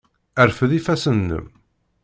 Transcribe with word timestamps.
Rfed 0.49 0.71
ifassen-nnem! 0.77 1.45